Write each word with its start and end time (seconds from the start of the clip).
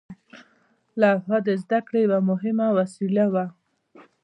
لوحه 1.01 1.37
د 1.47 1.49
زده 1.61 1.79
کړې 1.87 1.99
یوه 2.07 2.19
مهمه 2.29 2.67
وسیله 2.77 3.25
وه. 3.33 3.45